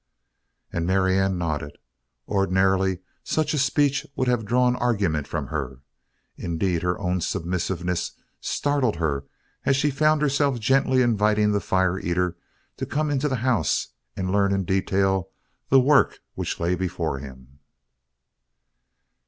And 0.73 0.87
Marianne 0.87 1.37
nodded. 1.37 1.77
Ordinarily 2.27 3.01
such 3.23 3.53
a 3.53 3.59
speech 3.59 4.03
would 4.15 4.27
have 4.27 4.45
drawn 4.45 4.75
argument 4.77 5.27
from 5.27 5.49
her. 5.49 5.81
Indeed, 6.37 6.81
her 6.81 6.97
own 6.99 7.21
submissiveness 7.21 8.13
startled 8.39 8.95
her 8.95 9.25
as 9.63 9.75
she 9.75 9.91
found 9.91 10.23
herself 10.23 10.59
gently 10.59 11.03
inviting 11.03 11.51
the 11.51 11.61
fire 11.61 11.99
eater 11.99 12.35
to 12.77 12.87
come 12.87 13.11
into 13.11 13.29
the 13.29 13.35
house 13.45 13.89
and 14.17 14.31
learn 14.31 14.51
in 14.55 14.65
detail 14.65 15.29
the 15.69 15.79
work 15.79 16.19
which 16.33 16.59
lay 16.59 16.73
before 16.73 17.19
him. 17.19 17.59